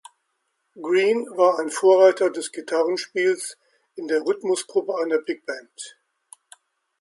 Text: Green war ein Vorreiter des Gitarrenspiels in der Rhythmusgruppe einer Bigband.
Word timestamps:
Green 0.81 1.27
war 1.37 1.59
ein 1.59 1.69
Vorreiter 1.69 2.31
des 2.31 2.51
Gitarrenspiels 2.51 3.55
in 3.93 4.07
der 4.07 4.21
Rhythmusgruppe 4.25 4.95
einer 4.97 5.19
Bigband. 5.19 5.99